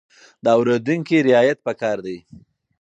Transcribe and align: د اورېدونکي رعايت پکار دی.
د 0.43 0.45
اورېدونکي 0.57 1.17
رعايت 1.27 1.59
پکار 1.67 1.97
دی. 2.05 2.17